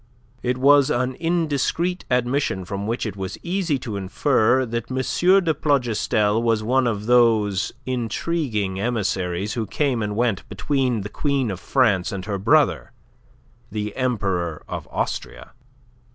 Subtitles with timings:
[0.41, 4.97] It was an indiscreet admission from which it was easy to infer that M.
[5.43, 11.51] de Plougastel was one of those intriguing emissaries who came and went between the Queen
[11.51, 12.93] of France and her brother,
[13.71, 15.51] the Emperor of Austria.